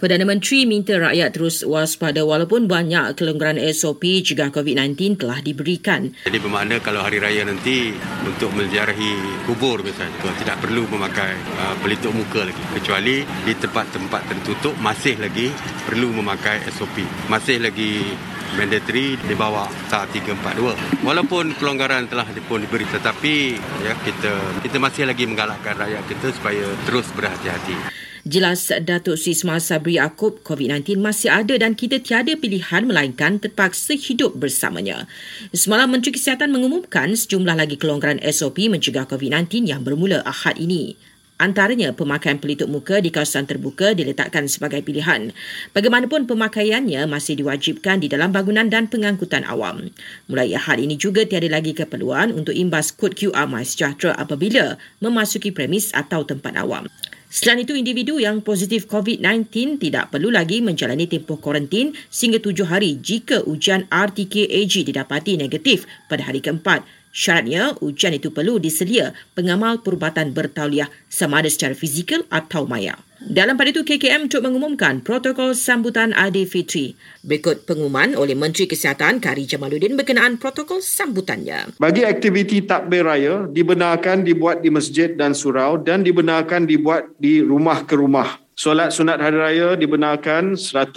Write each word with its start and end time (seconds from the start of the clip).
Perdana 0.00 0.24
Menteri 0.24 0.64
minta 0.64 0.96
rakyat 0.96 1.28
terus 1.36 1.60
waspada 1.60 2.24
walaupun 2.24 2.64
banyak 2.64 3.20
kelonggaran 3.20 3.60
SOP 3.68 4.24
cegah 4.24 4.48
COVID-19 4.48 5.20
telah 5.20 5.44
diberikan. 5.44 6.08
Jadi 6.24 6.40
bermakna 6.40 6.80
kalau 6.80 7.04
hari 7.04 7.20
raya 7.20 7.44
nanti 7.44 7.92
untuk 8.24 8.48
menziarahi 8.56 9.44
kubur 9.44 9.84
misalnya 9.84 10.32
tidak 10.40 10.56
perlu 10.64 10.88
memakai 10.88 11.36
uh, 11.36 11.76
pelitup 11.84 12.16
muka 12.16 12.48
lagi 12.48 12.64
kecuali 12.80 13.28
di 13.44 13.52
tempat-tempat 13.52 14.22
tertutup 14.24 14.72
masih 14.80 15.20
lagi 15.20 15.52
perlu 15.84 16.16
memakai 16.16 16.64
SOP. 16.72 17.04
Masih 17.28 17.60
lagi 17.60 18.16
mandatory 18.58 19.18
di 19.20 19.34
bawah 19.34 19.68
SA 19.90 20.06
342. 20.10 21.06
Walaupun 21.06 21.54
pelonggaran 21.58 22.10
telah 22.10 22.26
pun 22.46 22.62
diberi 22.62 22.86
tetapi 22.88 23.58
ya 23.84 23.92
kita 24.02 24.32
kita 24.64 24.76
masih 24.80 25.06
lagi 25.06 25.24
menggalakkan 25.26 25.76
rakyat 25.78 26.04
kita 26.08 26.26
supaya 26.34 26.66
terus 26.88 27.06
berhati-hati. 27.14 28.00
Jelas 28.20 28.68
Datuk 28.68 29.16
Sri 29.16 29.32
Ismail 29.32 29.64
Sabri 29.64 29.96
Akub, 29.96 30.44
COVID-19 30.44 31.00
masih 31.00 31.32
ada 31.32 31.56
dan 31.56 31.72
kita 31.72 32.04
tiada 32.04 32.36
pilihan 32.36 32.84
melainkan 32.84 33.40
terpaksa 33.40 33.96
hidup 33.96 34.36
bersamanya. 34.36 35.08
Semalam 35.56 35.88
Menteri 35.88 36.12
Kesihatan 36.12 36.52
mengumumkan 36.52 37.16
sejumlah 37.16 37.56
lagi 37.56 37.80
kelonggaran 37.80 38.20
SOP 38.28 38.68
mencegah 38.68 39.08
COVID-19 39.08 39.72
yang 39.72 39.80
bermula 39.80 40.20
Ahad 40.28 40.60
ini. 40.60 41.00
Antaranya 41.40 41.96
pemakaian 41.96 42.36
pelitup 42.36 42.68
muka 42.68 43.00
di 43.00 43.08
kawasan 43.08 43.48
terbuka 43.48 43.96
diletakkan 43.96 44.44
sebagai 44.44 44.84
pilihan. 44.84 45.32
Bagaimanapun 45.72 46.28
pemakaiannya 46.28 47.08
masih 47.08 47.40
diwajibkan 47.40 48.04
di 48.04 48.12
dalam 48.12 48.28
bangunan 48.28 48.68
dan 48.68 48.92
pengangkutan 48.92 49.48
awam. 49.48 49.88
Mulai 50.28 50.52
Ahad 50.52 50.84
ini 50.84 51.00
juga 51.00 51.24
tiada 51.24 51.48
lagi 51.48 51.72
keperluan 51.72 52.36
untuk 52.36 52.52
imbas 52.52 52.92
kod 52.92 53.16
QR 53.16 53.48
MySejahtera 53.48 54.20
apabila 54.20 54.76
memasuki 55.00 55.48
premis 55.48 55.88
atau 55.96 56.28
tempat 56.28 56.60
awam. 56.60 56.84
Selain 57.30 57.62
itu, 57.62 57.72
individu 57.78 58.20
yang 58.20 58.44
positif 58.44 58.90
COVID-19 58.90 59.78
tidak 59.78 60.12
perlu 60.12 60.34
lagi 60.34 60.60
menjalani 60.60 61.06
tempoh 61.08 61.40
kuarantin 61.40 61.96
sehingga 62.12 62.42
tujuh 62.42 62.66
hari 62.68 63.00
jika 63.00 63.46
ujian 63.46 63.88
RTK-AG 63.88 64.84
didapati 64.84 65.38
negatif 65.38 65.88
pada 66.10 66.26
hari 66.26 66.44
keempat. 66.44 66.99
Syaratnya, 67.10 67.74
ujian 67.82 68.14
itu 68.14 68.30
perlu 68.30 68.62
diselia 68.62 69.10
pengamal 69.34 69.82
perubatan 69.82 70.30
bertauliah 70.30 70.86
sama 71.10 71.42
ada 71.42 71.50
secara 71.50 71.74
fizikal 71.74 72.22
atau 72.30 72.70
maya. 72.70 72.94
Dalam 73.20 73.60
pada 73.60 73.68
itu, 73.68 73.84
KKM 73.84 74.32
untuk 74.32 74.46
mengumumkan 74.48 75.04
protokol 75.04 75.52
sambutan 75.52 76.16
Aidilfitri. 76.16 76.96
Berikut 77.20 77.68
pengumuman 77.68 78.16
oleh 78.16 78.32
Menteri 78.32 78.64
Kesihatan 78.64 79.20
Kari 79.20 79.44
Jamaluddin 79.44 79.92
berkenaan 79.92 80.40
protokol 80.40 80.80
sambutannya. 80.80 81.76
Bagi 81.76 82.06
aktiviti 82.08 82.64
takbir 82.64 83.04
raya, 83.04 83.44
dibenarkan 83.44 84.24
dibuat 84.24 84.64
di 84.64 84.72
masjid 84.72 85.12
dan 85.12 85.36
surau 85.36 85.76
dan 85.76 86.00
dibenarkan 86.00 86.64
dibuat 86.64 87.12
di 87.20 87.44
rumah 87.44 87.84
ke 87.84 87.98
rumah. 87.98 88.40
Solat 88.60 88.92
sunat 88.92 89.16
hari 89.16 89.40
raya 89.40 89.72
dibenarkan 89.72 90.52
100%. 90.52 90.92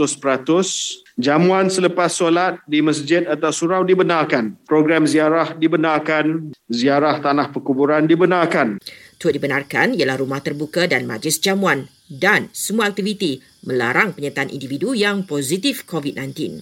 Jamuan 1.16 1.72
selepas 1.72 2.12
solat 2.12 2.60
di 2.68 2.84
masjid 2.84 3.24
atau 3.24 3.56
surau 3.56 3.88
dibenarkan. 3.88 4.60
Program 4.68 5.08
ziarah 5.08 5.56
dibenarkan. 5.56 6.52
Ziarah 6.68 7.24
tanah 7.24 7.56
perkuburan 7.56 8.04
dibenarkan. 8.04 8.84
Turut 9.24 9.40
dibenarkan 9.40 9.96
ialah 9.96 10.20
rumah 10.20 10.44
terbuka 10.44 10.84
dan 10.84 11.08
majlis 11.08 11.40
jamuan 11.40 11.88
dan 12.12 12.52
semua 12.52 12.92
aktiviti 12.92 13.40
melarang 13.64 14.12
penyertaan 14.12 14.52
individu 14.52 14.92
yang 14.92 15.24
positif 15.24 15.88
COVID-19. 15.88 16.60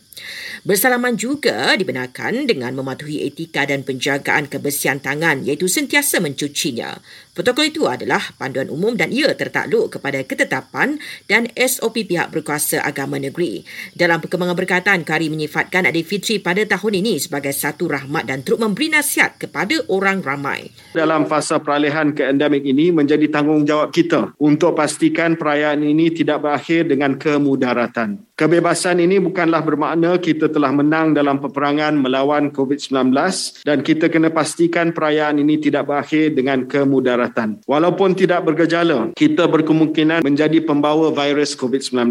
Bersalaman 0.61 1.17
juga 1.17 1.73
dibenarkan 1.73 2.45
dengan 2.45 2.77
mematuhi 2.77 3.25
etika 3.25 3.65
dan 3.65 3.81
penjagaan 3.81 4.45
kebersihan 4.45 5.01
tangan 5.01 5.41
iaitu 5.41 5.65
sentiasa 5.65 6.21
mencucinya. 6.21 7.01
Protokol 7.33 7.73
itu 7.73 7.89
adalah 7.89 8.21
panduan 8.37 8.69
umum 8.69 8.93
dan 8.93 9.09
ia 9.09 9.33
tertakluk 9.33 9.97
kepada 9.97 10.21
ketetapan 10.21 11.01
dan 11.25 11.49
SOP 11.57 12.05
pihak 12.05 12.29
berkuasa 12.29 12.85
agama 12.85 13.17
negeri. 13.17 13.65
Dalam 13.97 14.21
perkembangan 14.21 14.53
berkaitan, 14.53 15.01
Kari 15.01 15.31
menyifatkan 15.31 15.89
Aidilfitri 15.89 16.37
pada 16.43 16.61
tahun 16.67 17.01
ini 17.01 17.17
sebagai 17.17 17.55
satu 17.55 17.89
rahmat 17.89 18.29
dan 18.29 18.45
terus 18.45 18.61
memberi 18.61 18.93
nasihat 18.93 19.41
kepada 19.41 19.79
orang 19.89 20.21
ramai. 20.21 20.69
Dalam 20.93 21.25
fasa 21.25 21.57
peralihan 21.63 22.13
ke 22.13 22.29
endemik 22.29 22.50
ini 22.59 22.91
menjadi 22.91 23.31
tanggungjawab 23.31 23.95
kita 23.95 24.35
untuk 24.35 24.75
pastikan 24.75 25.39
perayaan 25.39 25.79
ini 25.87 26.11
tidak 26.11 26.43
berakhir 26.43 26.91
dengan 26.91 27.15
kemudaratan. 27.15 28.27
Kebebasan 28.35 28.97
ini 28.97 29.21
bukanlah 29.21 29.61
bermakna 29.61 30.17
kita 30.17 30.49
telah 30.49 30.73
menang 30.73 31.13
dalam 31.13 31.37
peperangan 31.37 31.93
melawan 31.93 32.49
COVID-19 32.49 33.13
dan 33.61 33.85
kita 33.85 34.09
kena 34.09 34.33
pastikan 34.33 34.89
perayaan 34.89 35.37
ini 35.37 35.61
tidak 35.61 35.85
berakhir 35.85 36.33
dengan 36.33 36.65
kemudaratan. 36.65 37.61
Walaupun 37.69 38.17
tidak 38.17 38.41
bergejala, 38.49 39.13
kita 39.13 39.45
berkemungkinan 39.45 40.25
menjadi 40.25 40.57
pembawa 40.65 41.13
virus 41.13 41.53
COVID-19. 41.53 42.09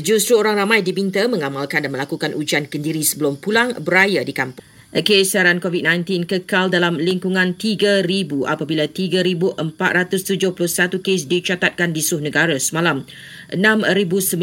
Justru 0.00 0.40
orang 0.40 0.64
ramai 0.64 0.80
diminta 0.80 1.28
mengamalkan 1.28 1.84
dan 1.84 1.92
melakukan 1.92 2.32
ujian 2.32 2.64
kendiri 2.64 3.04
sebelum 3.04 3.36
pulang 3.36 3.76
beraya 3.84 4.24
di 4.24 4.32
kampung. 4.32 4.79
Kesaran 4.90 5.62
COVID-19 5.62 6.26
kekal 6.26 6.66
dalam 6.66 6.98
lingkungan 6.98 7.54
3,000 7.54 8.02
apabila 8.42 8.90
3,471 8.90 10.98
kes 10.98 11.30
dicatatkan 11.30 11.94
di 11.94 12.02
seluruh 12.02 12.26
negara 12.26 12.58
semalam. 12.58 13.06
6,900 13.54 14.34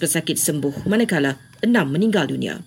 pesakit 0.00 0.40
sembuh 0.40 0.88
manakala 0.88 1.36
6 1.60 1.68
meninggal 1.84 2.32
dunia. 2.32 2.64